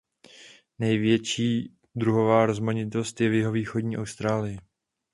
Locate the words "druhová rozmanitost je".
1.95-3.29